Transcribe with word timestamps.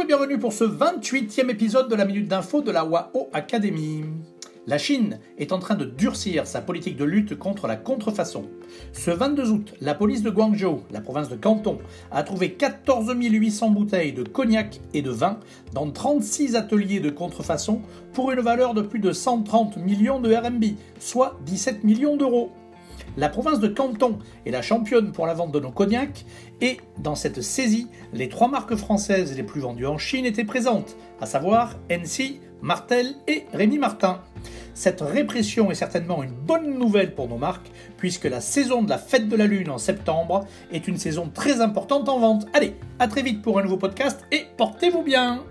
et 0.00 0.06
bienvenue 0.06 0.38
pour 0.38 0.52
ce 0.52 0.62
28e 0.62 1.50
épisode 1.50 1.90
de 1.90 1.96
la 1.96 2.04
Minute 2.04 2.28
d'Info 2.28 2.60
de 2.62 2.70
la 2.70 2.84
WAO 2.84 3.28
Academy. 3.32 4.04
La 4.68 4.78
Chine 4.78 5.18
est 5.38 5.50
en 5.52 5.58
train 5.58 5.74
de 5.74 5.84
durcir 5.84 6.46
sa 6.46 6.60
politique 6.60 6.96
de 6.96 7.04
lutte 7.04 7.36
contre 7.36 7.66
la 7.66 7.74
contrefaçon. 7.74 8.44
Ce 8.92 9.10
22 9.10 9.50
août, 9.50 9.74
la 9.80 9.94
police 9.94 10.22
de 10.22 10.30
Guangzhou, 10.30 10.82
la 10.92 11.00
province 11.00 11.28
de 11.28 11.36
Canton, 11.36 11.78
a 12.12 12.22
trouvé 12.22 12.52
14 12.52 13.12
800 13.18 13.70
bouteilles 13.70 14.12
de 14.12 14.22
cognac 14.22 14.80
et 14.94 15.02
de 15.02 15.10
vin 15.10 15.40
dans 15.72 15.90
36 15.90 16.54
ateliers 16.54 17.00
de 17.00 17.10
contrefaçon 17.10 17.80
pour 18.12 18.30
une 18.30 18.40
valeur 18.40 18.72
de 18.72 18.82
plus 18.82 19.00
de 19.00 19.12
130 19.12 19.78
millions 19.78 20.20
de 20.20 20.32
RMB, 20.32 20.64
soit 21.00 21.40
17 21.44 21.82
millions 21.82 22.16
d'euros. 22.16 22.52
La 23.16 23.30
province 23.30 23.60
de 23.60 23.68
Canton 23.68 24.18
est 24.44 24.50
la 24.50 24.60
championne 24.60 25.10
pour 25.10 25.26
la 25.26 25.32
vente 25.32 25.50
de 25.50 25.58
nos 25.58 25.70
cognacs 25.70 26.26
et 26.60 26.78
dans 26.98 27.14
cette 27.14 27.40
saisie, 27.40 27.88
les 28.12 28.28
trois 28.28 28.48
marques 28.48 28.76
françaises 28.76 29.34
les 29.34 29.42
plus 29.42 29.62
vendues 29.62 29.86
en 29.86 29.96
Chine 29.96 30.26
étaient 30.26 30.44
présentes, 30.44 30.96
à 31.20 31.24
savoir 31.24 31.76
NC, 31.88 32.40
Martel 32.60 33.14
et 33.26 33.44
Rémi 33.54 33.78
Martin. 33.78 34.20
Cette 34.74 35.00
répression 35.00 35.70
est 35.70 35.76
certainement 35.76 36.22
une 36.22 36.32
bonne 36.32 36.78
nouvelle 36.78 37.14
pour 37.14 37.28
nos 37.28 37.38
marques, 37.38 37.70
puisque 37.96 38.24
la 38.24 38.42
saison 38.42 38.82
de 38.82 38.90
la 38.90 38.98
fête 38.98 39.28
de 39.28 39.36
la 39.36 39.46
Lune 39.46 39.70
en 39.70 39.78
septembre 39.78 40.46
est 40.70 40.86
une 40.86 40.98
saison 40.98 41.30
très 41.32 41.62
importante 41.62 42.10
en 42.10 42.18
vente. 42.18 42.46
Allez, 42.52 42.74
à 42.98 43.08
très 43.08 43.22
vite 43.22 43.40
pour 43.40 43.58
un 43.58 43.62
nouveau 43.62 43.78
podcast 43.78 44.26
et 44.30 44.44
portez-vous 44.58 45.02
bien 45.02 45.42